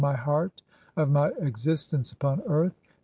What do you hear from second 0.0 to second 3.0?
My heart of "my existence upon earth.